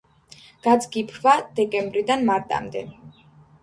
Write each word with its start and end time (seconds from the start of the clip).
გაძგიფვა 0.67 1.35
დეკემბრიდან 1.61 2.29
მარტამდე. 2.35 2.87